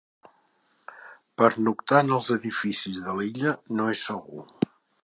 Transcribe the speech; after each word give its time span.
Pernoctar 1.41 2.01
en 2.07 2.11
els 2.17 2.31
edificis 2.39 3.01
de 3.09 3.17
l'illa 3.21 3.57
no 3.79 3.93
és 3.97 4.05
segur. 4.13 4.49